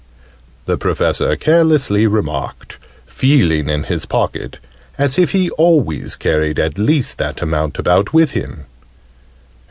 the 0.65 0.79
Professor 0.79 1.35
carelessly 1.35 2.07
remarked, 2.07 2.79
feeling 3.05 3.69
in 3.69 3.83
his 3.83 4.07
pocket, 4.07 4.57
as 4.97 5.19
if 5.19 5.29
he 5.31 5.51
always 5.51 6.15
carried 6.15 6.57
at 6.57 6.79
least 6.79 7.19
that 7.19 7.39
amount 7.43 7.77
about 7.77 8.11
with 8.11 8.31
him. 8.31 8.65